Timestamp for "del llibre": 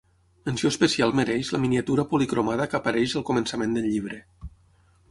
3.79-4.21